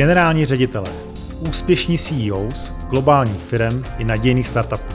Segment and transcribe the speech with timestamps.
[0.00, 0.90] Generální ředitelé,
[1.48, 4.92] úspěšní CEOs, globálních firm i nadějných startupů.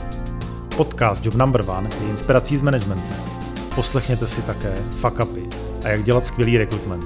[0.76, 3.14] Podcast Job Number One je inspirací z managementu.
[3.74, 5.42] Poslechněte si také fuck upy
[5.84, 7.04] a jak dělat skvělý rekrutment.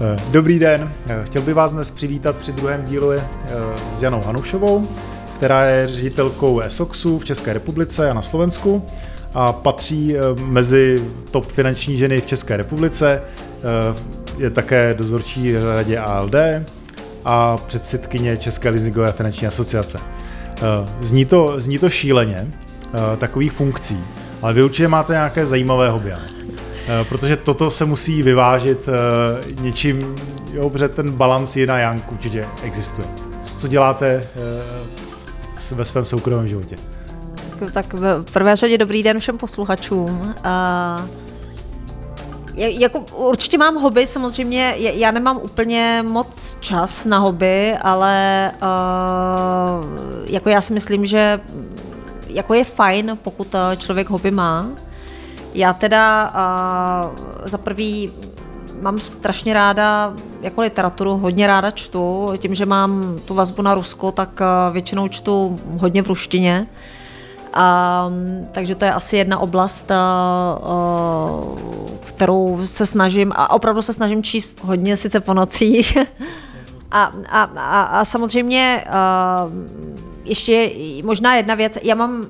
[0.00, 3.22] Eh, dobrý den, eh, chtěl bych vás dnes přivítat při druhém dílu eh,
[3.92, 4.88] s Janou Hanušovou,
[5.36, 8.86] která je ředitelkou ESOXu v České republice a na Slovensku
[9.34, 13.22] a patří mezi top finanční ženy v České republice.
[14.38, 16.34] Je také dozorčí radě ALD,
[17.24, 19.98] a předsedkyně České leasingové finanční asociace.
[20.56, 22.46] Eh, zní to, zní to šíleně,
[22.94, 24.04] eh, takových funkcí,
[24.42, 28.88] ale vy určitě máte nějaké zajímavé hobby, eh, protože toto se musí vyvážit
[29.60, 30.14] něčím,
[30.52, 33.08] jo, protože ten balans je na Janku určitě existuje.
[33.38, 34.26] Co děláte
[35.74, 36.76] ve svém soukromém životě?
[37.72, 40.34] Tak v prvé řadě dobrý den všem posluchačům.
[42.54, 49.86] Jako, určitě mám hobby, samozřejmě, já nemám úplně moc čas na hobby, ale uh,
[50.26, 51.40] jako já si myslím, že
[52.26, 54.66] jako je fajn, pokud eh, člověk hobby má.
[55.54, 57.10] Já teda uh,
[57.44, 58.12] za prvý
[58.80, 64.12] mám strašně ráda jako literaturu, hodně ráda čtu, tím, že mám tu vazbu na Rusko,
[64.12, 66.66] tak uh, většinou čtu hodně v ruštině.
[66.70, 67.01] Uh,
[67.52, 68.10] a,
[68.52, 70.58] takže to je asi jedna oblast, a, a,
[72.04, 75.98] kterou se snažím, a opravdu se snažím číst hodně sice po nocích.
[76.90, 79.48] a, a, a, a samozřejmě a,
[80.24, 80.70] ještě
[81.04, 82.26] možná jedna věc, já mám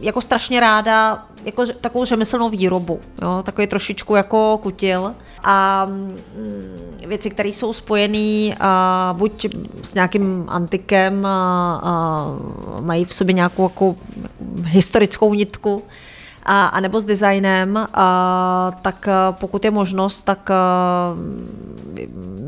[0.00, 5.12] jako strašně ráda jako takovou řemeslnou výrobu, jo, takový trošičku jako kutil
[5.44, 6.16] a mm,
[7.06, 8.56] věci, které jsou spojené
[9.12, 9.46] buď
[9.82, 15.82] s nějakým antikem a, a mají v sobě nějakou jako, jako historickou nitku,
[16.42, 20.54] a, a nebo s designem, a, tak pokud je možnost, tak a,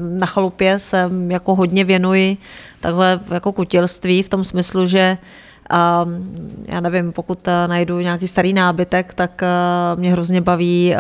[0.01, 2.37] na chalupě se jako hodně věnuji
[2.81, 5.19] takhle jako kutilství v tom smyslu, že
[5.71, 6.07] a
[6.73, 9.43] já nevím, pokud eh, najdu nějaký starý nábytek, tak
[9.95, 10.95] mě hrozně baví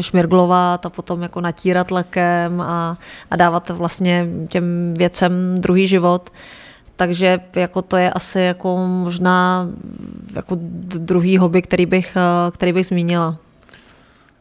[0.00, 2.98] šmirglovat a potom jako natírat lekem a,
[3.30, 6.30] a dávat vlastně těm věcem druhý život.
[7.00, 9.68] Takže jako to je asi jako možná
[10.36, 10.56] jako
[10.98, 12.16] druhý hobby, který bych,
[12.52, 13.36] který bych zmínila.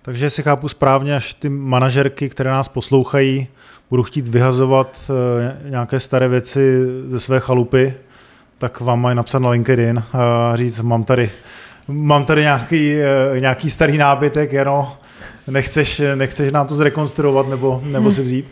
[0.01, 3.47] Takže si chápu správně, až ty manažerky, které nás poslouchají,
[3.89, 5.11] budou chtít vyhazovat
[5.69, 7.93] nějaké staré věci ze své chalupy,
[8.57, 11.31] tak vám mají napsat na LinkedIn a říct, mám tady,
[11.87, 14.87] mám tady nějaký, eh, nějaký starý nábytek, jenom
[15.47, 18.45] nechceš, nechceš nám to zrekonstruovat nebo, nebo si vzít?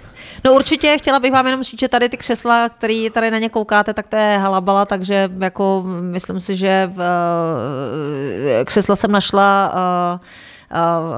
[0.46, 3.50] No určitě, chtěla bych vám jenom říct, že tady ty křesla, které tady na ně
[3.50, 9.74] koukáte, tak to je halabala, takže jako myslím si, že v, eh, křesla jsem našla
[9.74, 10.20] uh,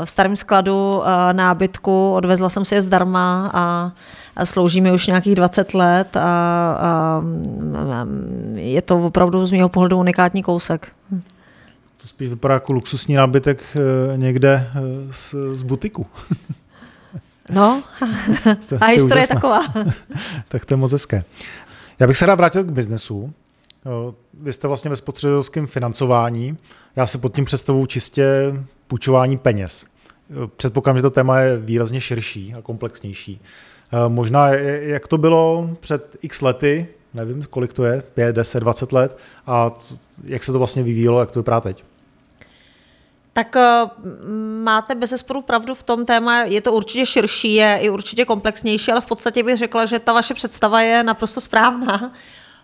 [0.05, 3.91] v starém skladu nábytku, odvezla jsem si je zdarma a
[4.45, 7.21] slouží mi už nějakých 20 let a, a,
[8.55, 10.91] je to opravdu z mého pohledu unikátní kousek.
[12.01, 14.79] To spíš vypadá jako luxusní nábytek eh, někde eh,
[15.11, 16.05] z, z butiku.
[17.49, 17.83] No,
[18.81, 19.61] a historie je taková.
[20.47, 21.23] tak to je moc hezké.
[21.99, 23.33] Já bych se rád vrátil k biznesu.
[24.33, 26.57] Vy jste vlastně ve spotřebitelském financování.
[26.95, 28.53] Já se pod tím představuji čistě
[28.87, 29.85] půjčování peněz.
[30.55, 33.41] Předpokládám, že to téma je výrazně širší a komplexnější.
[33.93, 38.91] Eh, možná, jak to bylo před x lety, nevím, kolik to je, 5, 10, 20
[38.91, 39.17] let,
[39.47, 39.71] a
[40.23, 41.83] jak se to vlastně vyvíjelo, jak to vypadá teď?
[43.39, 43.89] Tak eh,
[44.63, 48.91] máte bez zesporu pravdu v tom téma, je to určitě širší, je i určitě komplexnější,
[48.91, 52.11] ale v podstatě bych řekla, že ta vaše představa je naprosto správná.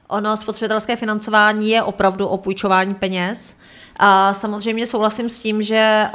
[0.08, 3.58] Ono spotřebitelské financování je opravdu o půjčování peněz.
[4.00, 6.08] A samozřejmě souhlasím s tím, že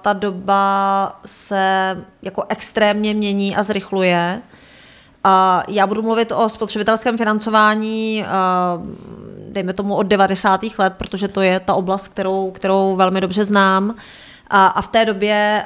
[0.00, 4.42] ta doba se jako extrémně mění a zrychluje.
[5.24, 8.24] A já budu mluvit o spotřebitelském financování,
[9.52, 10.60] dejme tomu od 90.
[10.78, 13.94] let, protože to je ta oblast, kterou, kterou velmi dobře znám.
[14.50, 15.64] A, a v té době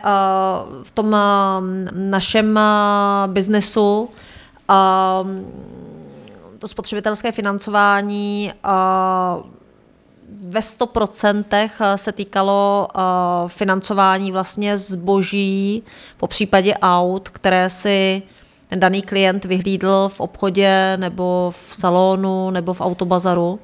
[0.82, 1.16] v tom
[1.92, 2.60] našem
[3.26, 4.08] biznesu
[6.58, 8.52] to spotřebitelské financování
[10.40, 11.44] ve 100%
[11.96, 12.88] se týkalo
[13.46, 15.82] financování vlastně zboží,
[16.16, 18.22] po případě aut, které si
[18.68, 23.58] ten daný klient vyhlídl v obchodě nebo v salonu nebo v autobazaru.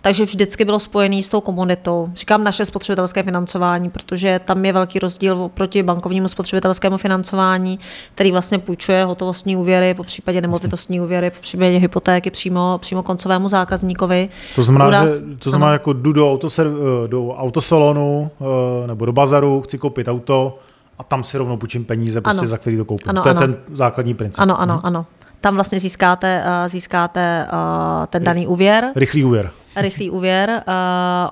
[0.00, 2.08] Takže vždycky bylo spojený s tou komunitou.
[2.14, 7.78] Říkám naše spotřebitelské financování, protože tam je velký rozdíl proti bankovnímu spotřebitelskému financování,
[8.14, 13.48] který vlastně půjčuje hotovostní úvěry, po případě nemovitostní úvěry, po případě hypotéky přímo, přímo koncovému
[13.48, 14.28] zákazníkovi.
[14.54, 16.66] To znamená, nás, že, to znamená jako jdu do, autoser,
[17.06, 20.58] do autosalonu eh, nebo do bazaru, chci koupit auto,
[20.98, 23.10] a tam si rovnou půjčím peníze, prostě, za který to koupím.
[23.10, 23.40] Ano, to je ano.
[23.40, 24.42] ten základní princip.
[24.42, 24.82] Ano, ano, mhm.
[24.84, 25.06] ano.
[25.40, 27.48] tam vlastně získáte, získáte
[28.10, 28.92] ten daný úvěr.
[28.96, 29.50] Rychlý úvěr
[29.80, 30.62] rychlý úvěr.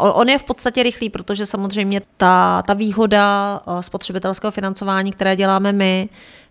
[0.01, 5.37] Uh, on je v podstatě rychlý, protože samozřejmě ta, ta výhoda uh, spotřebitelského financování, které
[5.37, 6.09] děláme my,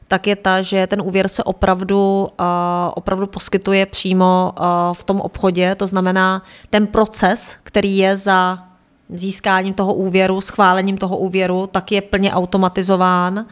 [0.08, 2.46] tak je ta, že ten úvěr se opravdu, uh,
[2.94, 5.76] opravdu poskytuje přímo uh, v tom obchodě.
[5.76, 8.60] To znamená, ten proces, který je za
[9.10, 13.46] získáním toho úvěru, schválením toho úvěru, tak je plně automatizován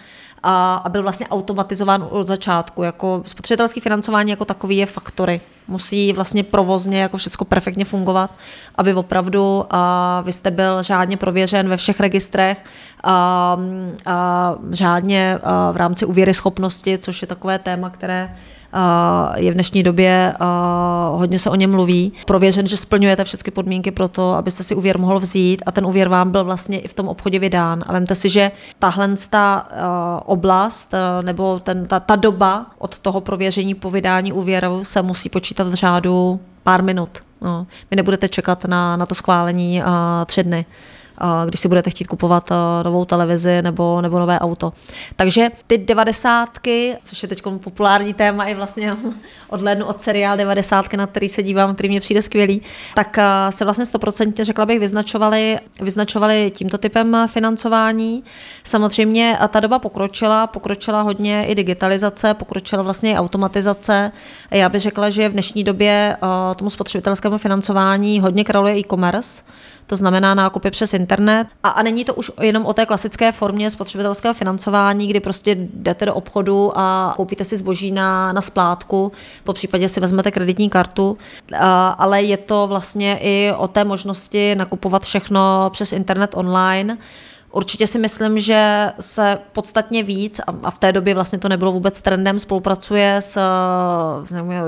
[0.44, 2.84] a, a byl vlastně automatizován od začátku.
[2.84, 5.42] Jako spotřebitelské financování jako takový je faktory.
[5.68, 8.36] Musí vlastně provozně jako všechno perfektně fungovat,
[8.76, 12.64] aby opravdu a, vy jste byl řádně prověřen ve všech registrech,
[13.04, 13.58] a,
[14.06, 18.36] a, řádně a, v rámci úvěry schopnosti, což je takové téma, které
[19.36, 20.34] je v dnešní době,
[21.12, 25.00] hodně se o něm mluví, prověřen, že splňujete všechny podmínky pro to, abyste si úvěr
[25.00, 27.84] mohl vzít a ten úvěr vám byl vlastně i v tom obchodě vydán.
[27.88, 29.68] A vemte si, že tahle ta
[30.26, 35.68] oblast nebo ten, ta, ta doba od toho prověření po vydání úvěru se musí počítat
[35.68, 37.10] v řádu pár minut.
[37.42, 37.68] No.
[37.92, 39.84] Vy nebudete čekat na, na to schválení
[40.26, 40.66] tři dny
[41.46, 42.50] když si budete chtít kupovat
[42.84, 44.74] novou televizi nebo, nebo nové auto.
[45.16, 48.98] Takže ty devadesátky, což je teď populární téma i vlastně
[49.50, 52.62] odhlednu od seriál devadesátky, na který se dívám, který mě přijde skvělý,
[52.96, 53.18] tak
[53.50, 58.24] se vlastně stoprocentně, řekla bych, vyznačovali, vyznačovali tímto typem financování.
[58.64, 64.12] Samozřejmě ta doba pokročila, pokročila hodně i digitalizace, pokročila vlastně i automatizace.
[64.52, 66.18] Já bych řekla, že v dnešní době
[66.56, 69.44] tomu spotřebitelskému financování hodně kraluje e-commerce,
[69.88, 71.48] to znamená nákupy přes internet.
[71.64, 76.06] A, a není to už jenom o té klasické formě spotřebitelského financování, kdy prostě jdete
[76.06, 79.12] do obchodu a koupíte si zboží na, na splátku,
[79.44, 81.18] po případě si vezmete kreditní kartu,
[81.60, 86.98] a, ale je to vlastně i o té možnosti nakupovat všechno přes internet online.
[87.52, 92.02] Určitě si myslím, že se podstatně víc, a v té době vlastně to nebylo vůbec
[92.02, 93.40] trendem, spolupracuje s,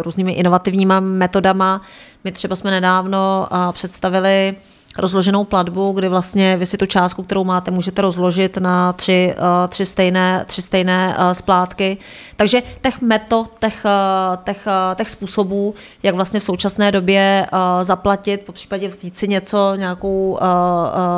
[0.02, 1.82] různými inovativními metodama.
[2.24, 4.56] My třeba jsme nedávno představili
[4.98, 9.68] rozloženou platbu, kdy vlastně vy si tu částku, kterou máte, můžete rozložit na tři, uh,
[9.68, 11.98] tři stejné, tři stejné uh, splátky.
[12.36, 17.48] Takže těch metod, těch, uh, těch, těch způsobů, jak vlastně v současné době
[17.82, 20.40] zaplatit, po případě vzít si něco, nějakou,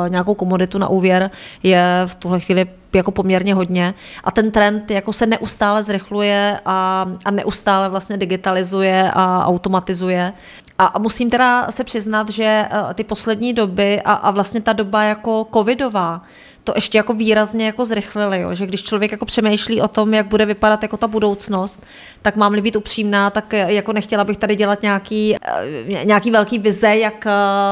[0.08, 1.30] nějakou komoditu na úvěr,
[1.62, 7.06] je v tuhle chvíli jako poměrně hodně a ten trend jako se neustále zrychluje a,
[7.24, 10.32] a neustále vlastně digitalizuje a automatizuje.
[10.78, 15.02] A, musím teda se přiznat, že eh, ty poslední doby a, a vlastně ta doba
[15.02, 16.22] jako covidová,
[16.64, 18.54] to ještě jako výrazně jako zrychlili, jo?
[18.54, 21.86] že když člověk jako přemýšlí o tom, jak bude vypadat jako ta budoucnost,
[22.22, 26.58] tak mám-li být upřímná, tak eh, jako nechtěla bych tady dělat nějaký, eh, nějaký velký
[26.58, 27.26] vize, jak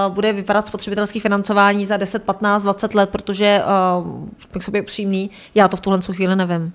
[0.08, 3.62] bude vypadat spotřebitelské financování za 10, 15, 20 let, protože,
[4.54, 6.72] jak sobě upřímný, já to v tuhle chvíli nevím.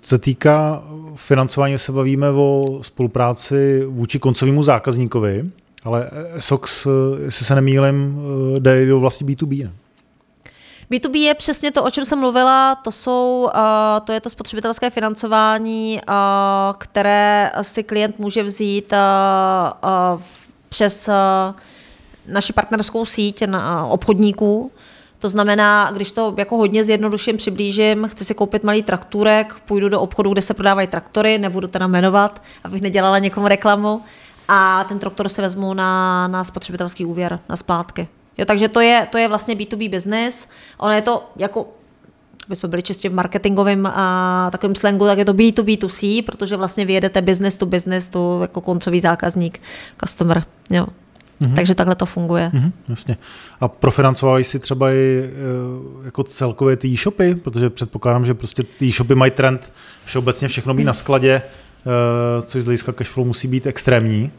[0.00, 0.84] Co týká
[1.14, 5.44] financování, se bavíme o spolupráci vůči koncovému zákazníkovi.
[5.84, 6.86] Ale SOX,
[7.24, 8.22] jestli se nemýlím,
[8.58, 9.72] jde do vlastně B2B, ne?
[10.90, 13.48] B2B je přesně to, o čem jsem mluvila, to, jsou,
[14.04, 16.00] to je to spotřebitelské financování,
[16.78, 18.92] které si klient může vzít
[20.68, 21.10] přes
[22.26, 23.44] naši partnerskou síť
[23.88, 24.72] obchodníků.
[25.18, 30.00] To znamená, když to jako hodně zjednoduším, přiblížím, chci si koupit malý traktůrek, půjdu do
[30.00, 34.02] obchodu, kde se prodávají traktory, nebudu teda jmenovat, abych nedělala někomu reklamu,
[34.48, 38.08] a ten traktor se vezmu na, na spotřebitelský úvěr, na splátky.
[38.38, 40.48] Jo, takže to je, to je vlastně B2B business.
[40.78, 41.68] Ono je to jako
[42.46, 46.84] aby jsme byli čistě v marketingovém a takovém slangu, tak je to B2B2C, protože vlastně
[46.84, 49.60] vyjedete business to business, to jako koncový zákazník,
[50.04, 50.44] customer.
[50.70, 50.86] Jo.
[51.40, 51.54] Mm-hmm.
[51.54, 52.50] Takže takhle to funguje.
[52.54, 53.16] Mm-hmm, jasně.
[53.60, 58.86] A profinancovávají si třeba i e, jako celkově ty e-shopy, protože předpokládám, že prostě ty
[58.86, 59.72] e-shopy mají trend
[60.04, 61.63] všeobecně všechno mít na skladě, Eh,
[62.46, 64.32] což z hlediska cashflow musí být extrémní.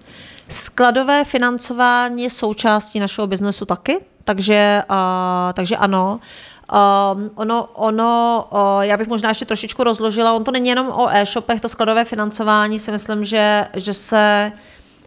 [0.50, 4.96] Skladové financování je součástí našeho biznesu taky, takže, uh,
[5.54, 6.20] takže ano.
[7.16, 11.10] Um, ono, ono uh, já bych možná ještě trošičku rozložila, on to není jenom o
[11.10, 14.60] e-shopech, to skladové financování si myslím, že, že se uh,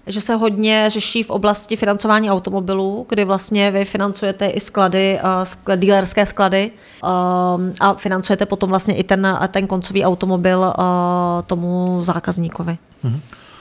[0.08, 5.20] že se hodně řeší v oblasti financování automobilů, kdy vlastně vy financujete i sklady,
[5.68, 10.84] uh, dealerské sklady um, a financujete potom vlastně i ten, ten koncový automobil uh,
[11.46, 12.78] tomu zákazníkovi.
[13.04, 13.20] Mm-hmm.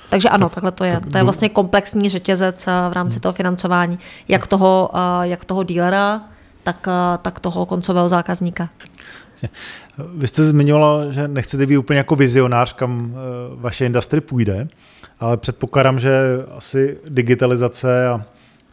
[0.09, 0.93] Takže ano, tak, takhle to je.
[0.93, 3.21] Tak to je vlastně komplexní řetězec v rámci mhm.
[3.21, 6.21] toho financování, jak toho, jak toho dílera,
[6.63, 6.87] tak,
[7.21, 8.69] tak toho koncového zákazníka.
[10.15, 13.15] Vy jste zmiňovala, že nechcete být úplně jako vizionář, kam
[13.55, 14.67] vaše industrie půjde
[15.19, 16.11] ale předpokládám, že
[16.57, 18.25] asi digitalizace a,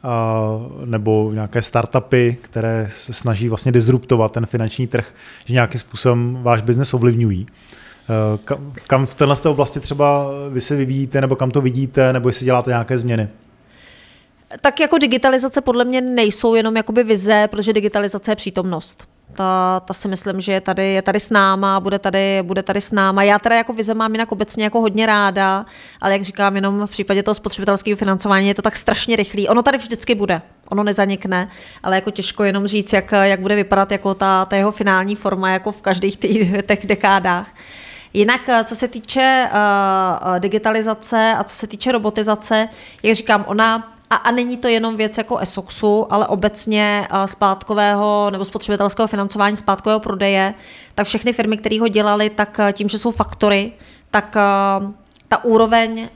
[0.03, 0.43] a,
[0.85, 5.15] nebo nějaké startupy, které se snaží vlastně disruptovat ten finanční trh,
[5.45, 7.47] že nějakým způsobem váš biznes ovlivňují.
[8.45, 12.45] kam, kam v téhle oblasti třeba vy se vyvíjíte, nebo kam to vidíte, nebo jestli
[12.45, 13.29] děláte nějaké změny?
[14.61, 19.09] Tak jako digitalizace podle mě nejsou jenom jakoby vize, protože digitalizace je přítomnost.
[19.33, 22.81] Ta, ta si myslím, že je tady, je tady s náma, bude tady, bude tady
[22.81, 23.23] s náma.
[23.23, 25.67] Já teda jako vize mám jinak obecně jako hodně ráda,
[26.01, 29.49] ale jak říkám, jenom v případě toho spotřebitelského financování je to tak strašně rychlý.
[29.49, 31.49] Ono tady vždycky bude, ono nezanikne,
[31.83, 35.51] ale jako těžko jenom říct, jak, jak bude vypadat jako ta, ta jeho finální forma
[35.51, 37.55] jako v každých těch dekádách.
[38.13, 42.69] Jinak, co se týče uh, digitalizace a co se týče robotizace,
[43.03, 48.45] jak říkám, ona a, a není to jenom věc jako ESOXu, ale obecně splátkového nebo
[48.45, 50.55] spotřebitelského financování splátkového prodeje,
[50.95, 53.73] tak všechny firmy, které ho dělali, tak tím, že jsou faktory,
[54.11, 54.37] tak
[55.29, 56.09] ta úroveň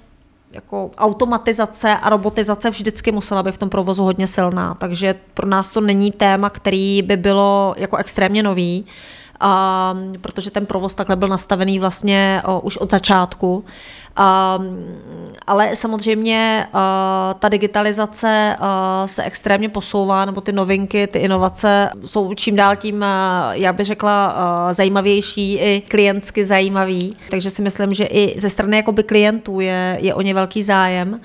[0.52, 5.72] jako automatizace a robotizace vždycky musela být v tom provozu hodně silná, takže pro nás
[5.72, 8.86] to není téma, který by bylo jako extrémně nový
[9.40, 13.64] a, protože ten provoz takhle byl nastavený vlastně o, už od začátku.
[14.16, 14.58] A,
[15.46, 22.34] ale samozřejmě a, ta digitalizace a, se extrémně posouvá, nebo ty novinky, ty inovace jsou
[22.34, 27.16] čím dál tím, a, já bych řekla, a, zajímavější i klientsky zajímavý.
[27.30, 31.20] Takže si myslím, že i ze strany jakoby klientů je, je o ně velký zájem.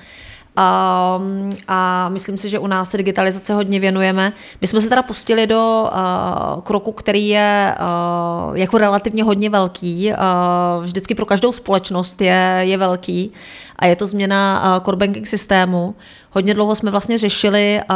[0.56, 1.20] A,
[1.68, 4.34] a myslím si, že u nás se digitalizace hodně věnujeme.
[4.62, 10.12] My jsme se teda pustili do uh, kroku, který je uh, jako relativně hodně velký.
[10.12, 13.34] Uh, vždycky pro každou společnost je, je velký
[13.76, 15.96] a je to změna uh, core banking systému.
[16.32, 17.96] Hodně dlouho jsme vlastně řešili, uh,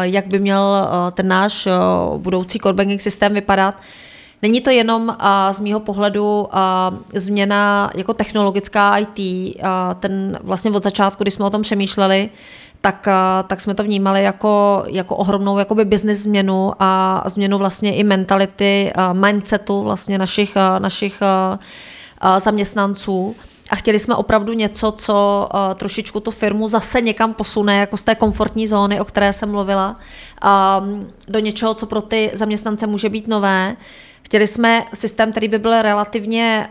[0.00, 3.74] jak by měl uh, ten náš uh, budoucí core banking systém vypadat.
[4.42, 5.14] Není to jenom uh,
[5.52, 9.64] z mýho pohledu uh, změna jako technologická IT, uh,
[10.00, 12.30] ten vlastně od začátku, kdy jsme o tom přemýšleli,
[12.80, 17.94] tak, uh, tak jsme to vnímali jako, jako ohromnou jakoby business změnu a změnu vlastně
[17.94, 23.36] i mentality, uh, mindsetu vlastně našich, uh, našich uh, zaměstnanců
[23.70, 28.04] a chtěli jsme opravdu něco, co uh, trošičku tu firmu zase někam posune, jako z
[28.04, 29.94] té komfortní zóny, o které jsem mluvila,
[30.80, 33.76] um, do něčeho, co pro ty zaměstnance může být nové.
[34.28, 36.68] Chtěli jsme systém, který by byl relativně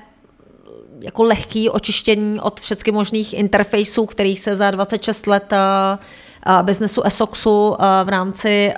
[1.02, 7.70] jako lehký očištění od všech možných interfejsů, který se za 26 let uh, biznesu ESOXu
[7.70, 8.74] uh, v rámci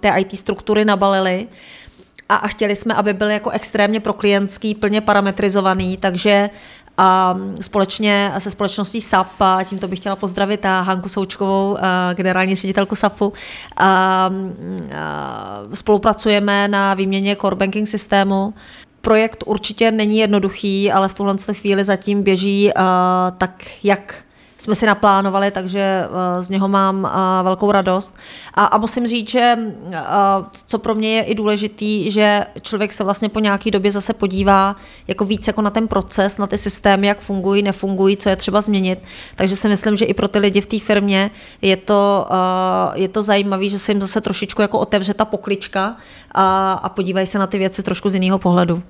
[0.00, 1.48] té IT struktury nabalili.
[2.28, 6.50] A chtěli jsme, aby byl jako extrémně proklientský, plně parametrizovaný, takže
[7.02, 11.78] a společně se společností SAP, a tímto bych chtěla pozdravit a Hanku Součkovou,
[12.14, 13.32] generální ředitelku SAPu,
[13.76, 14.30] a, a
[15.74, 18.54] spolupracujeme na výměně core banking systému.
[19.00, 22.70] Projekt určitě není jednoduchý, ale v tuhle chvíli zatím běží
[23.38, 24.14] tak, jak
[24.60, 28.14] jsme si naplánovali, takže eh, z něho mám eh, velkou radost.
[28.54, 29.58] A, a musím říct, že
[29.92, 30.02] eh,
[30.66, 34.76] co pro mě je i důležitý, že člověk se vlastně po nějaké době zase podívá
[35.08, 38.60] jako víc jako na ten proces, na ty systémy, jak fungují, nefungují, co je třeba
[38.60, 39.02] změnit.
[39.34, 41.30] Takže si myslím, že i pro ty lidi v té firmě
[41.62, 42.28] je to,
[42.94, 45.96] je to zajímavé, že se jim zase trošičku jako otevře ta poklička
[46.32, 48.82] a, a podívají se na ty věci trošku z jiného pohledu.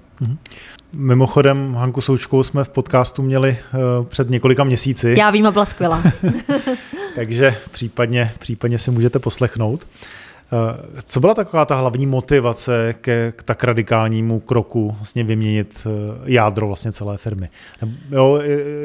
[0.93, 3.59] Mimochodem, Hanku Součkou jsme v podcastu měli
[4.01, 5.15] uh, před několika měsíci.
[5.19, 6.03] Já vím, a byla skvělá.
[7.15, 9.87] Takže případně, případně si můžete poslechnout.
[10.53, 10.59] Uh,
[11.03, 15.93] co byla taková ta hlavní motivace ke, k tak radikálnímu kroku vlastně vyměnit uh,
[16.25, 17.49] jádro vlastně celé firmy?
[18.11, 18.41] Jo,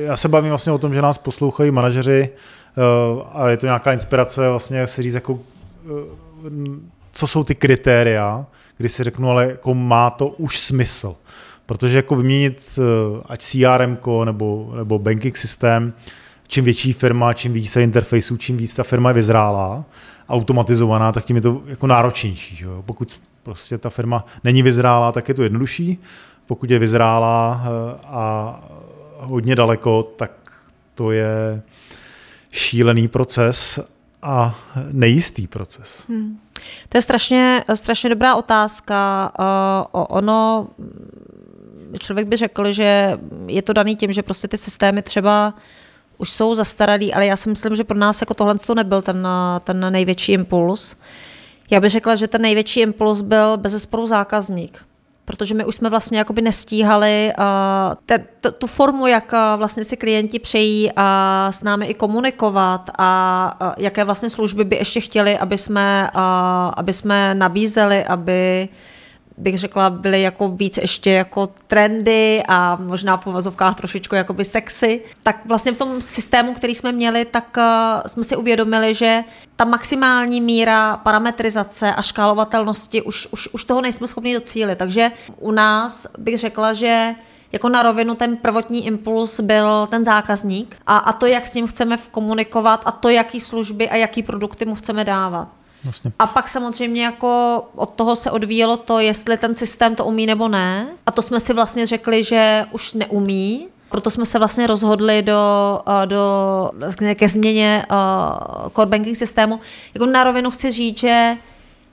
[0.05, 2.29] já se bavím vlastně o tom, že nás poslouchají manažeři
[3.33, 5.39] a je to nějaká inspirace vlastně si říct, jako,
[7.12, 8.45] co jsou ty kritéria,
[8.77, 11.15] kdy si řeknu, ale jako má to už smysl.
[11.65, 15.93] Protože jako vyměnit eh, ať CRM nebo, nebo banking systém,
[16.48, 19.86] čím větší firma, čím více interfejsů, čím víc ta firma je vyzrálá,
[20.29, 22.55] automatizovaná, tak tím je to jako náročnější.
[22.55, 22.84] Že jo?
[22.86, 26.00] Pokud prostě ta firma není vyzrálá, tak je to jednodušší.
[26.45, 28.63] Pokud je vyzrálá eh, a
[29.17, 30.31] hodně daleko, tak
[30.95, 31.62] to je
[32.51, 33.79] šílený proces
[34.22, 34.55] a
[34.91, 36.05] nejistý proces.
[36.10, 36.39] Hmm.
[36.89, 39.31] To je strašně, strašně dobrá otázka.
[39.39, 40.67] Uh, ono
[41.99, 45.53] člověk by řekl, že je to daný tím, že prostě ty systémy třeba
[46.17, 49.27] už jsou zastaralý, ale já si myslím, že pro nás jako tohle to nebyl ten,
[49.63, 50.95] ten největší impuls.
[51.71, 54.85] Já bych řekla, že ten největší impuls byl bez zákazník
[55.25, 57.43] protože my už jsme vlastně jakoby nestíhali uh,
[58.05, 61.03] ten, t, tu formu, jak uh, vlastně si klienti přejí uh,
[61.49, 66.21] s námi i komunikovat a uh, jaké vlastně služby by ještě chtěli, aby jsme, uh,
[66.77, 68.77] aby jsme nabízeli, aby uh,
[69.38, 75.04] bych řekla, byly jako víc ještě jako trendy a možná v uvazovkách trošičku jakoby sexy,
[75.24, 77.63] tak vlastně v tom systému, který jsme měli, tak uh,
[78.08, 79.24] jsme si uvědomili, že
[79.56, 84.75] ta maximální míra parametrizace a škálovatelnosti už, už, už toho nejsme schopni docílit.
[84.75, 87.15] Takže u nás bych řekla, že
[87.51, 91.68] jako na rovinu ten prvotní impuls byl ten zákazník a, a to, jak s ním
[91.68, 95.48] chceme komunikovat a to, jaký služby a jaký produkty mu chceme dávat.
[95.86, 96.12] Vlastně.
[96.20, 100.48] A pak samozřejmě jako od toho se odvíjelo to, jestli ten systém to umí nebo
[100.48, 100.88] ne.
[101.06, 105.82] A to jsme si vlastně řekli, že už neumí, proto jsme se vlastně rozhodli do,
[106.04, 106.72] eh, do,
[107.15, 109.60] ke změně uh, core banking systému.
[109.94, 111.38] Jako na rovinu chci říct, že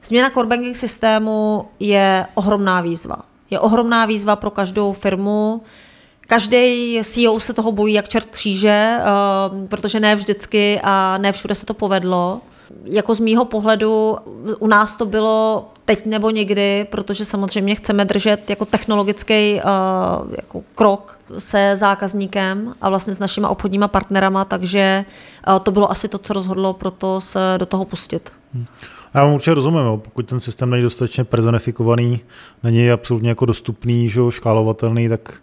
[0.04, 3.16] změna core banking systému je ohromná výzva.
[3.50, 5.62] Je ohromná výzva pro každou firmu.
[6.20, 11.54] Každý CEO se toho bojí jak čert kříže, uh, protože ne vždycky a ne všude
[11.54, 12.40] se to povedlo
[12.84, 14.16] jako z mýho pohledu
[14.58, 19.60] u nás to bylo teď nebo někdy, protože samozřejmě chceme držet jako technologický uh,
[20.36, 25.04] jako krok se zákazníkem a vlastně s našimi obchodníma partnerama, takže
[25.48, 28.32] uh, to bylo asi to, co rozhodlo pro to se do toho pustit.
[28.54, 28.66] Hmm.
[29.14, 30.00] Já vám určitě rozumím, jo.
[30.04, 32.20] pokud ten systém není dostatečně personifikovaný,
[32.62, 35.34] není absolutně jako dostupný, že, škálovatelný, tak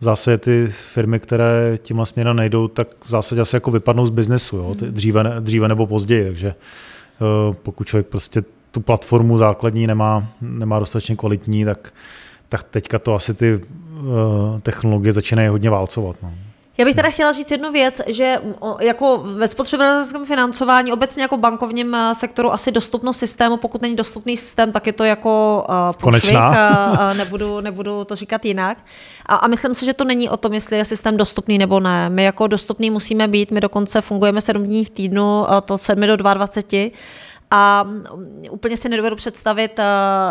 [0.00, 4.10] v zásadě ty firmy, které tímhle směrem nejdou, tak v zásadě asi jako vypadnou z
[4.10, 4.74] biznesu, jo?
[4.80, 11.16] Dříve, dříve nebo později, takže eh, pokud člověk prostě tu platformu základní nemá, nemá dostatečně
[11.16, 11.92] kvalitní, tak,
[12.48, 16.16] tak teďka to asi ty uh, technologie začínají hodně válcovat.
[16.22, 16.32] No.
[16.78, 18.38] Já bych teda chtěla říct jednu věc, že
[18.80, 24.36] jako ve spotřebitelském financování, obecně jako bankovním eh, sektoru, asi dostupnost systému, pokud není dostupný
[24.36, 26.48] systém, tak je to jako uh, Konečná.
[26.48, 28.84] A, nebudu, nebudu to říkat jinak.
[29.26, 32.10] A, a myslím si, že to není o tom, jestli je systém dostupný nebo ne.
[32.10, 36.16] My jako dostupný musíme být, my dokonce fungujeme 7 dní v týdnu, to 7 do
[36.16, 36.90] 22
[37.50, 38.04] a mm,
[38.50, 39.80] úplně si nedovedu představit,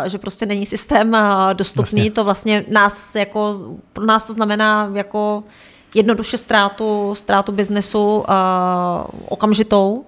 [0.06, 1.16] že prostě není systém
[1.52, 2.00] dostupný.
[2.00, 2.10] Vlastně.
[2.10, 3.54] To vlastně nás jako,
[3.92, 5.44] pro nás to znamená jako
[5.96, 8.24] jednoduše ztrátu, ztrátu biznesu uh,
[9.28, 10.04] okamžitou.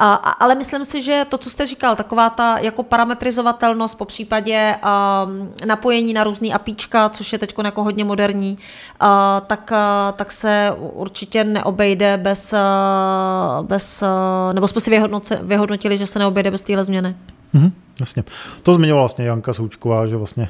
[0.00, 4.76] Uh, ale myslím si, že to, co jste říkal, taková ta jako parametrizovatelnost po případě
[4.76, 8.58] uh, napojení na různý apíčka, což je teď jako hodně moderní,
[9.02, 9.08] uh,
[9.46, 15.00] tak, uh, tak se určitě neobejde bez, uh, bez uh, nebo jsme si
[15.42, 17.16] vyhodnotili, že se neobejde bez téhle změny.
[17.54, 18.24] Mm-hmm, jasně.
[18.62, 20.48] To zmiňovala vlastně Janka Součková, že vlastně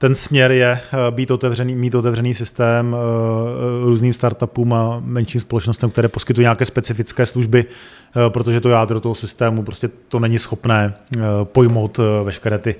[0.00, 5.90] ten směr je eh, být otevřený, mít otevřený systém eh, různým startupům a menším společnostem,
[5.90, 10.94] které poskytují nějaké specifické služby, eh, protože to jádro toho systému prostě to není schopné
[11.44, 12.76] pojmout veškeré ty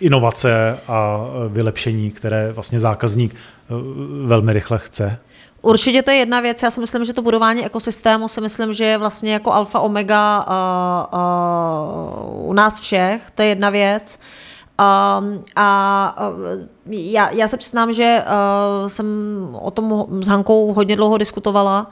[0.00, 3.34] inovace a vylepšení, které vlastně zákazník
[4.24, 5.18] velmi rychle chce.
[5.62, 6.62] Určitě to je jedna věc.
[6.62, 10.46] Já si myslím, že to budování ekosystému si myslím, že je vlastně jako alfa omega
[10.46, 11.20] uh,
[12.40, 13.30] uh, u nás všech.
[13.34, 14.18] To je jedna věc.
[14.20, 14.26] Uh,
[14.80, 19.06] Um, a uh, já, já se přiznám, že uh, jsem
[19.60, 21.90] o tom s Hankou hodně dlouho diskutovala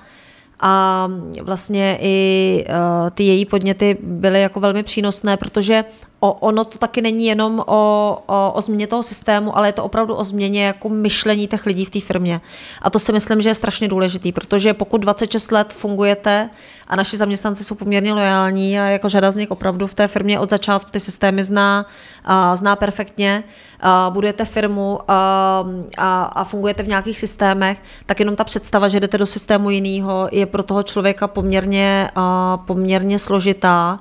[0.61, 1.09] a
[1.43, 5.85] vlastně i uh, ty její podněty byly jako velmi přínosné, protože
[6.21, 10.15] ono to taky není jenom o, o, o změně toho systému, ale je to opravdu
[10.15, 12.41] o změně jako myšlení těch lidí v té firmě.
[12.83, 16.51] A to si myslím, že je strašně důležitý, protože pokud 26 let fungujete
[16.89, 20.41] a naši zaměstnanci jsou poměrně lojální a jako řada z nich opravdu v té firmě
[20.41, 21.87] od začátku ty systémy zná,
[22.25, 23.45] a zná perfektně,
[23.81, 25.65] a budujete firmu a,
[25.99, 30.29] a, a fungujete v nějakých systémech, tak jenom ta představa, že jdete do systému jiného,
[30.33, 32.11] je pro toho člověka poměrně,
[32.67, 33.99] poměrně složitá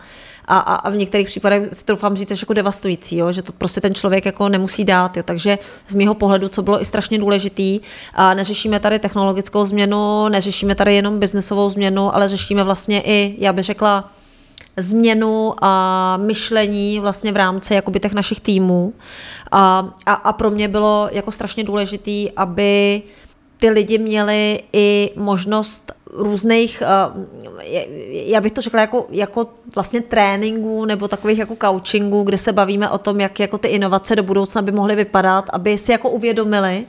[0.48, 3.52] a, a, a v některých případech si doufám říct, že jako devastující, jo, že to
[3.52, 5.18] prostě ten člověk jako nemusí dát.
[5.18, 5.24] Jo.
[5.24, 7.80] Takže z mého pohledu, co bylo i strašně důležitý,
[8.14, 13.54] a neřešíme tady technologickou změnu, neřešíme tady jenom biznesovou změnu, ale řešíme vlastně i, já
[13.54, 14.10] bych řekla,
[14.78, 18.94] změnu a myšlení vlastně v rámci jakoby těch našich týmů.
[19.52, 23.02] A, a, a pro mě bylo jako strašně důležitý, aby
[23.58, 30.86] ty lidi měli i možnost různých, eh, já bych to řekla jako, jako vlastně tréninků
[30.86, 34.62] nebo takových jako coachingů, kde se bavíme o tom, jak jako ty inovace do budoucna
[34.62, 36.86] by mohly vypadat, aby si jako uvědomili,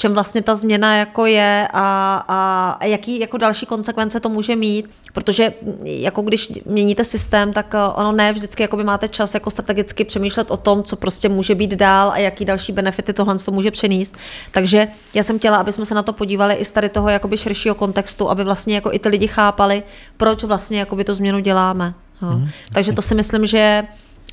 [0.00, 4.56] čem vlastně ta změna jako je a, a, a jaký jako další konsekvence to může
[4.56, 9.34] mít, protože jako když měníte systém, tak eh, ono ne vždycky jako by máte čas
[9.34, 13.38] jako strategicky přemýšlet o tom, co prostě může být dál a jaký další benefity tohle
[13.38, 14.16] to může přinést.
[14.50, 17.36] Takže já jsem chtěla, aby jsme se na to podívali i z tady toho jakoby
[17.36, 19.82] širšího kontextu, aby vlastně jako i ty lidi chápali,
[20.16, 21.94] proč vlastně jakoby tu změnu děláme.
[22.22, 22.28] Jo.
[22.28, 23.84] Mm, Takže to si myslím, že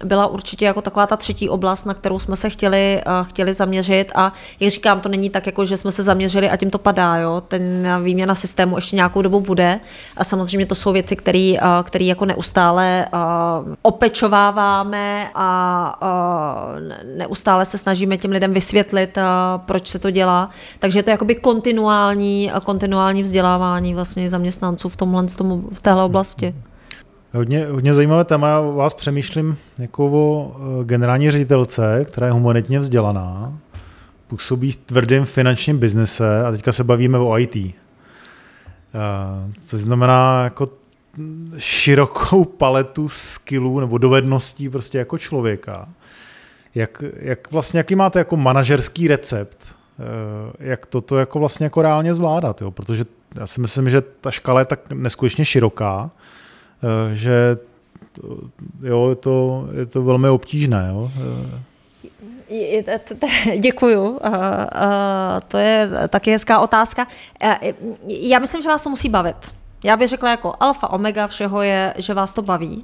[0.03, 4.11] byla určitě jako taková ta třetí oblast, na kterou jsme se chtěli, uh, chtěli zaměřit
[4.15, 7.17] a jak říkám, to není tak, jako že jsme se zaměřili a tím to padá,
[7.17, 7.41] jo?
[7.47, 9.79] ten výměna systému ještě nějakou dobu bude
[10.17, 13.07] a samozřejmě to jsou věci, které uh, jako neustále
[13.81, 15.99] opečováváme a
[17.17, 19.17] neustále se snažíme těm lidem vysvětlit,
[19.65, 25.25] proč se to dělá, takže je to jakoby kontinuální, kontinuální vzdělávání vlastně zaměstnanců v tomhle,
[25.71, 26.55] v téhle oblasti.
[27.33, 28.47] Hodně, hodně zajímavé téma.
[28.47, 33.53] Já vás přemýšlím jako o eh, generální ředitelce, která je humanitně vzdělaná.
[34.27, 37.55] působí v tvrdém finančním biznise a teďka se bavíme o IT.
[37.55, 37.71] Uh,
[39.65, 40.69] což znamená jako
[41.57, 45.89] širokou paletu skillů nebo dovedností prostě jako člověka.
[46.75, 50.05] Jak, jak vlastně, jaký máte jako manažerský recept, uh,
[50.59, 52.71] jak toto jako vlastně jako reálně zvládat, jo?
[52.71, 53.05] protože
[53.39, 56.11] já si myslím, že ta škala je tak neskutečně široká,
[56.83, 57.57] uh, že
[58.81, 60.87] jo, je to, je to velmi obtížné.
[60.89, 61.11] Jo?
[63.59, 64.19] Děkuju.
[65.47, 67.07] To je taky hezká otázka.
[68.07, 69.35] Já myslím, že vás to musí bavit.
[69.83, 72.83] Já bych řekla jako alfa, omega všeho je, že vás to baví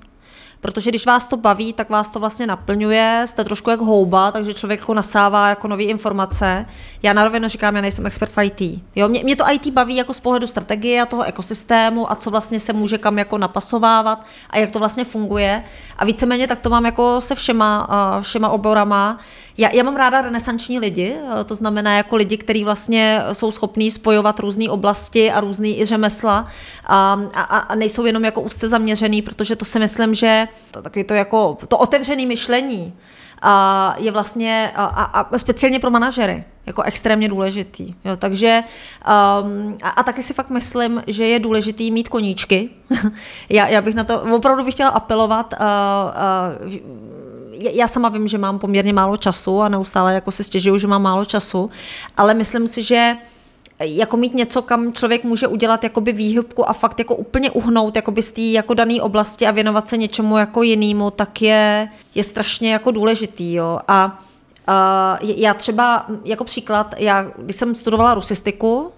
[0.63, 4.54] protože když vás to baví, tak vás to vlastně naplňuje, jste trošku jak houba, takže
[4.54, 6.65] člověk jako nasává jako nové informace.
[7.04, 8.82] Já na rovinu říkám, já nejsem expert v IT.
[8.95, 12.32] Jo, mě, mě, to IT baví jako z pohledu strategie a toho ekosystému a co
[12.32, 15.63] vlastně se může kam jako napasovávat a jak to vlastně funguje.
[15.97, 17.88] A víceméně tak to mám jako se všema,
[18.21, 19.19] všema oborama.
[19.58, 24.39] Já, já mám ráda renesanční lidi, to znamená jako lidi, kteří vlastně jsou schopní spojovat
[24.39, 26.48] různé oblasti a různé i řemesla
[26.86, 31.04] a, a, a nejsou jenom jako úzce zaměřený, protože to si myslím, že to, taky
[31.04, 32.94] to jako to otevřené myšlení
[33.42, 37.94] a je vlastně a, a speciálně pro manažery jako extrémně důležitý.
[38.06, 38.63] Jo, takže
[39.44, 42.70] um, a, a taky si fakt myslím, že je důležitý mít koníčky.
[43.50, 45.54] já, já bych na to opravdu bych chtěla apelovat.
[45.60, 45.68] Uh,
[46.68, 47.22] uh,
[47.71, 51.02] já sama vím, že mám poměrně málo času a neustále jako se stěžuju, že mám
[51.02, 51.69] málo času,
[52.17, 53.15] ale myslím si, že
[53.80, 58.32] jako mít něco, kam člověk může udělat jakoby výhybku a fakt jako úplně uhnout z
[58.32, 62.91] té jako dané oblasti a věnovat se něčemu jako jinému, tak je, je strašně jako
[62.91, 63.54] důležitý.
[63.54, 63.80] Jo.
[63.88, 64.19] A
[65.21, 68.91] uh, já třeba jako příklad, já když jsem studovala rusistiku,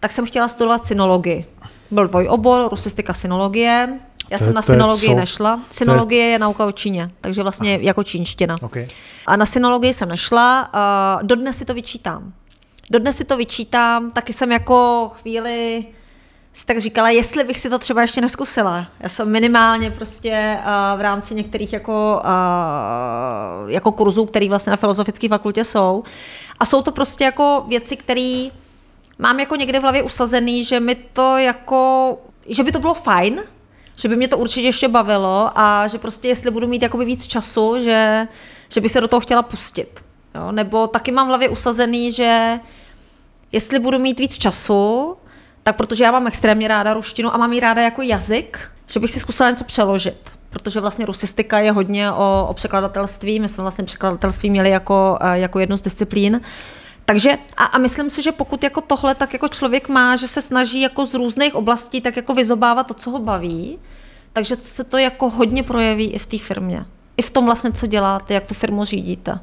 [0.00, 1.46] tak jsem chtěla studovat synologii.
[1.90, 4.00] Byl dvojobor, rusistika, synologie.
[4.30, 5.14] Já to jsem je, na synologii co?
[5.14, 5.60] nešla.
[5.70, 6.30] Synologie je...
[6.30, 7.82] je nauka o Číně, takže vlastně Aha.
[7.82, 8.56] jako čínština.
[8.62, 8.86] Okay.
[9.26, 12.32] A na synologii jsem nešla, uh, dodnes si to vyčítám.
[12.90, 15.86] Dodnes si to vyčítám, taky jsem jako chvíli
[16.52, 18.86] si tak říkala, jestli bych si to třeba ještě neskusila.
[19.00, 24.76] Já jsem minimálně prostě uh, v rámci některých jako, uh, jako kurzů, které vlastně na
[24.76, 26.04] filozofické fakultě jsou.
[26.60, 28.48] A jsou to prostě jako věci, které
[29.18, 33.40] mám jako někde v hlavě usazený, že mi to jako, že by to bylo fajn,
[33.96, 37.26] že by mě to určitě ještě bavilo a že prostě jestli budu mít jakoby víc
[37.26, 38.28] času, že,
[38.68, 40.04] že by se do toho chtěla pustit.
[40.34, 40.52] Jo?
[40.52, 42.60] Nebo taky mám v hlavě usazený, že
[43.52, 45.16] jestli budu mít víc času,
[45.62, 49.10] tak protože já mám extrémně ráda ruštinu a mám ji ráda jako jazyk, že bych
[49.10, 50.30] si zkusila něco přeložit.
[50.50, 53.40] Protože vlastně rusistika je hodně o, o překladatelství.
[53.40, 56.40] My jsme vlastně překladatelství měli jako, eh, jako jednu z disciplín.
[57.04, 60.40] Takže a, a myslím si, že pokud jako tohle tak jako člověk má, že se
[60.40, 63.78] snaží jako z různých oblastí tak jako vyzobávat to, co ho baví,
[64.32, 66.84] takže se to jako hodně projeví i v té firmě.
[67.16, 69.38] I v tom vlastně, co děláte, jak tu firmu řídíte.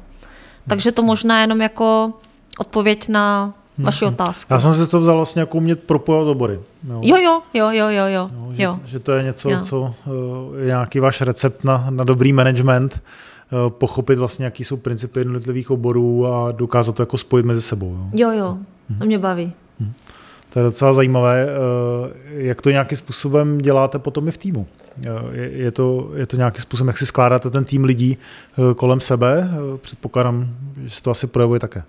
[0.68, 2.12] Takže to možná jenom jako
[2.58, 4.14] odpověď na vaši hmm.
[4.14, 4.52] otázku.
[4.52, 6.60] Já jsem si to vzal vlastně jako umět propojovat obory.
[7.02, 8.30] Jo, jo, jo, jo, jo, jo.
[8.32, 8.78] jo, že, jo.
[8.84, 9.60] že to je něco, jo.
[9.60, 13.00] co eh, je nějaký váš recept na, na dobrý management,
[13.68, 17.96] pochopit vlastně, jaký jsou principy jednotlivých oborů a dokázat to jako spojit mezi sebou.
[18.12, 18.58] Jo, jo, jo
[18.90, 18.98] hmm.
[18.98, 19.52] to mě baví.
[19.80, 19.92] Hmm.
[20.52, 21.46] To je docela zajímavé.
[21.46, 21.52] Eh,
[22.28, 24.66] jak to nějakým způsobem děláte potom i v týmu?
[25.34, 28.18] Je to, je to nějakým způsobem, jak si skládáte ten tým lidí
[28.76, 29.48] kolem sebe?
[29.82, 30.48] Předpokládám,
[30.84, 31.82] že se to asi projevuje také.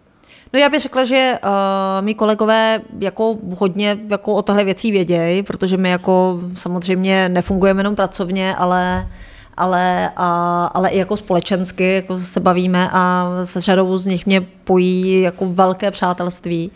[0.53, 5.43] No já bych řekla, že uh, mý kolegové jako hodně jako o tohle věcí vědějí,
[5.43, 9.07] protože my jako samozřejmě nefungujeme jenom pracovně, ale
[9.57, 14.41] ale, a, ale i jako společensky jako se bavíme a se řadou z nich mě
[14.41, 16.71] pojí jako velké přátelství.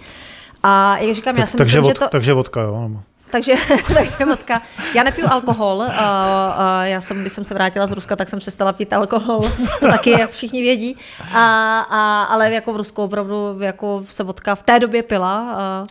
[0.63, 2.09] A jak říkám, tak, já si takže myslím, vod, že to...
[2.09, 2.89] Takže vodka, jo?
[3.31, 3.53] Takže,
[3.93, 4.61] takže vodka.
[4.95, 5.83] Já nepiju alkohol.
[5.83, 9.41] A, a já jsem, když jsem se vrátila z Ruska, tak jsem přestala pít alkohol.
[9.79, 10.97] To taky, jak všichni vědí.
[11.33, 15.51] A, a, ale jako v Rusku opravdu jako se vodka v té době pila.
[15.55, 15.87] A,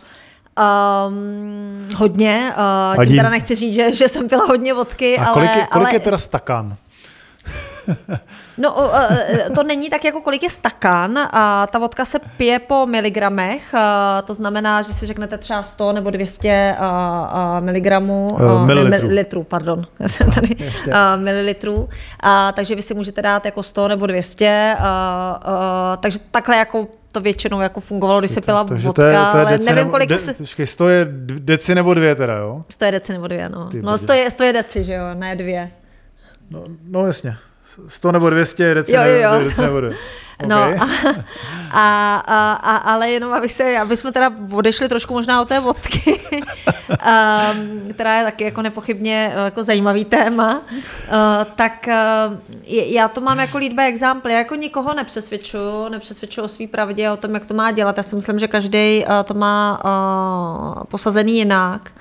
[0.57, 2.53] Um, hodně.
[2.97, 5.33] Uh, tím teda nechci říct, že, že jsem pila hodně vodky, a ale...
[5.33, 5.95] Kolik je, kolik ale...
[5.95, 6.77] je teda stakan?
[8.57, 8.91] No,
[9.55, 11.17] to není tak, jako kolik je stakan.
[11.31, 13.75] A ta vodka se pije po miligramech,
[14.25, 16.75] to znamená, že si řeknete třeba 100 nebo 200
[17.59, 19.07] miligramů, mililitrů.
[19.09, 20.55] litrů, pardon, já jsem tady,
[21.15, 21.89] mililitrů.
[22.19, 26.87] A, takže vy si můžete dát jako 100 nebo 200, a, a, takže takhle jako
[27.17, 29.75] to většinou jako fungovalo, když se pila Takže vodka, to je, to je ale nevím,
[29.75, 30.33] nebo, kolik de, se...
[30.33, 31.07] Počkej, 100 je
[31.39, 32.61] deci nebo dvě teda, jo?
[32.69, 33.69] 100 je deci nebo dvě, no.
[33.69, 35.71] Ty no 100 je, 100 je deci, že jo, ne dvě.
[36.49, 37.37] No, no jasně.
[37.87, 39.43] 100 nebo 200 deci, jo, jo, jo.
[39.43, 39.95] deci nebo dvě.
[40.45, 40.79] No, okay.
[41.71, 45.59] a, a, a, ale jenom abych se, aby jsme teda odešli trošku možná od té
[45.59, 46.19] vodky,
[46.89, 50.73] um, která je taky jako nepochybně eh, jako zajímavý téma, uh,
[51.55, 54.31] tak uh, já to mám jako lead by example.
[54.31, 57.97] Já jako nikoho nepřesvědčuju, nepřesvědčuju o své pravdě, o tom, jak to má dělat.
[57.97, 61.91] Já si myslím, že každý uh, to má uh, posazený jinak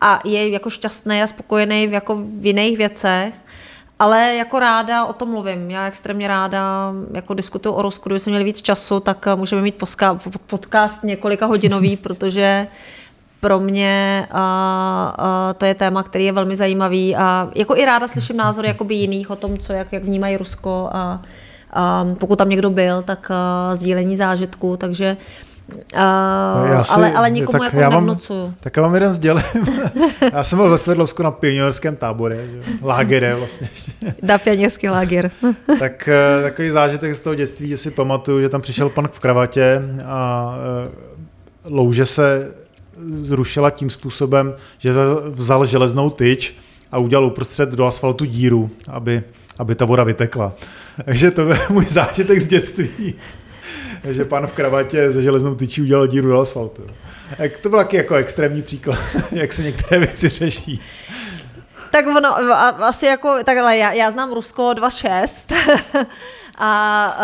[0.00, 3.34] a je jako šťastný a spokojený v, jako v jiných věcech.
[3.98, 5.70] Ale jako ráda o tom mluvím.
[5.70, 8.08] Já extrémně ráda jako diskutuju o Rusku.
[8.08, 9.84] Kdyby jsme měli víc času, tak eh, můžeme mít
[10.46, 12.66] podcast několika hodinový, protože
[13.40, 18.08] pro mě a, a, to je téma, který je velmi zajímavý a jako i ráda
[18.08, 21.22] slyším názory jakoby jiných o tom, co jak, jak vnímají Rusko a,
[21.70, 23.30] a pokud tam někdo byl, tak
[23.74, 25.55] sdílení zážitku, takže Uh,
[26.82, 28.16] si, ale, ale nikomu tak jako já mám,
[28.60, 29.44] Tak já mám jeden sdělím.
[30.32, 32.48] já jsem byl ve Svedlovsku na pionierském táboře,
[32.82, 33.68] lágere vlastně.
[34.22, 35.30] Na pionierský láger.
[35.78, 39.18] tak uh, takový zážitek z toho dětství, že si pamatuju, že tam přišel pan v
[39.18, 40.50] kravatě a
[41.64, 42.52] uh, louže se
[43.14, 44.92] zrušila tím způsobem, že
[45.28, 46.58] vzal železnou tyč
[46.92, 49.22] a udělal uprostřed do asfaltu díru, aby,
[49.58, 50.52] aby ta voda vytekla.
[51.04, 53.14] Takže to byl můj zážitek z dětství
[54.08, 56.82] že pan v kravatě ze železnou tyčí udělal díru do asfaltu.
[57.36, 58.98] Tak to byl taky jako extrémní příklad,
[59.32, 60.80] jak se některé věci řeší.
[61.90, 62.36] Tak ono,
[62.84, 65.56] asi jako, takhle, já, já znám Rusko 2.6
[66.58, 67.18] a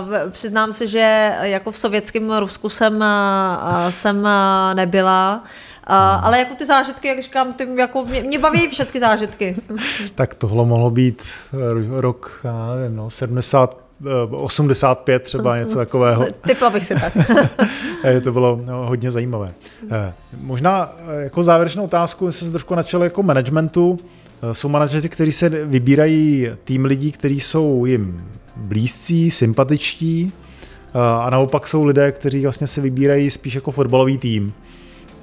[0.00, 5.42] uh, přiznám se, že jako v sovětském Rusku jsem, uh, jsem uh, nebyla,
[5.90, 9.56] Uh, ale jako ty zážitky, jak říkám, ty jako mě, mě baví všechny zážitky.
[10.14, 11.22] tak tohle mohlo být
[11.90, 13.83] rok, já nevím, no, 70,
[14.30, 16.26] 85 třeba něco takového.
[16.46, 17.12] Typla bych si tak.
[18.24, 19.54] to bylo no, hodně zajímavé.
[19.90, 23.98] Eh, možná eh, jako závěrečnou otázku se trošku načal jako managementu.
[24.42, 28.24] Eh, jsou manažeři, kteří se vybírají tým lidí, kteří jsou jim
[28.56, 30.32] blízcí, sympatičtí
[31.24, 34.52] a naopak jsou lidé, kteří vlastně se vybírají spíš jako fotbalový tým.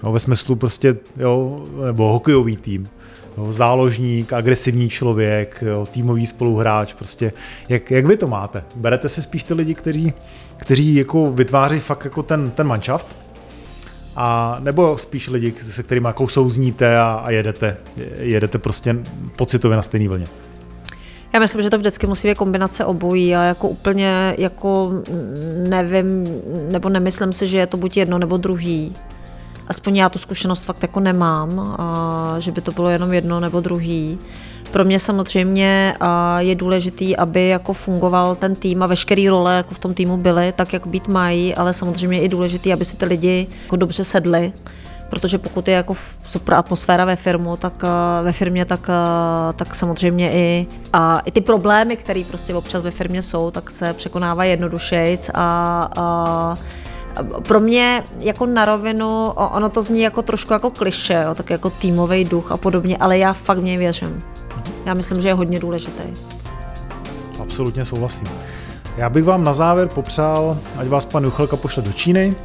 [0.03, 2.89] No, ve smyslu prostě, jo, nebo hokejový tým
[3.37, 7.33] jo, záložník, agresivní člověk, jo, týmový spoluhráč, prostě
[7.69, 8.63] jak, jak vy to máte?
[8.75, 10.13] Berete si spíš ty lidi, kteří,
[10.57, 13.17] kteří jako vytváří fakt jako ten, ten manšaft?
[14.15, 17.77] A nebo spíš lidi, se kterými jako souzníte a, a jedete,
[18.19, 18.95] jedete prostě
[19.35, 20.27] pocitově na stejný vlně?
[21.33, 24.91] Já myslím, že to vždycky musí být kombinace obojí a jako úplně jako
[25.69, 26.27] nevím,
[26.71, 28.95] nebo nemyslím si, že je to buď jedno nebo druhý
[29.71, 31.77] aspoň já tu zkušenost fakt jako nemám,
[32.39, 34.19] že by to bylo jenom jedno nebo druhý.
[34.71, 35.95] Pro mě samozřejmě
[36.37, 40.51] je důležitý, aby jako fungoval ten tým a veškeré role jako v tom týmu byly
[40.51, 44.03] tak, jak být mají, ale samozřejmě je i důležitý, aby si ty lidi jako dobře
[44.03, 44.53] sedli,
[45.09, 47.83] protože pokud je jako super atmosféra ve firmu, tak
[48.23, 48.87] ve firmě, tak,
[49.55, 53.93] tak samozřejmě i, a, i ty problémy, které prostě občas ve firmě jsou, tak se
[53.93, 56.55] překonávají jednodušejc a, a
[57.47, 61.69] pro mě jako na rovinu, ono to zní jako trošku jako kliše, jo, tak jako
[61.69, 64.23] týmový duch a podobně, ale já fakt v něj věřím.
[64.85, 66.03] Já myslím, že je hodně důležitý.
[67.41, 68.27] Absolutně souhlasím.
[68.97, 72.35] Já bych vám na závěr popřál, ať vás pan Juchelka pošle do Číny,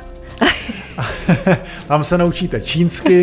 [1.89, 3.23] tam se naučíte čínsky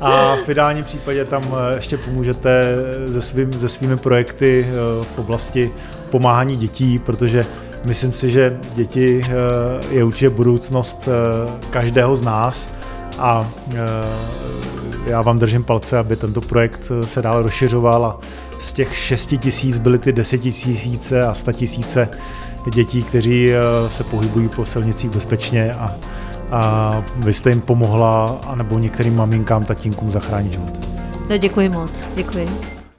[0.00, 2.74] a v ideálním případě tam eh, ještě pomůžete
[3.12, 5.70] se, svým, se svými projekty eh, v oblasti
[6.10, 7.46] pomáhání dětí, protože
[7.88, 9.32] Myslím si, že děti eh,
[9.90, 12.70] je určitě budoucnost eh, každého z nás
[13.18, 13.78] a eh,
[15.06, 18.18] já vám držím palce, aby tento projekt se dál rozšiřoval a
[18.60, 22.08] z těch 6 tisíc byly ty 10 tisíce a 100 tisíce
[22.74, 23.50] dětí, kteří
[23.88, 25.94] se pohybují po silnicích bezpečně a,
[26.50, 30.88] a vy jste jim pomohla, anebo některým maminkám, tatínkům zachránit život.
[31.30, 32.77] No, děkuji moc, děkuji.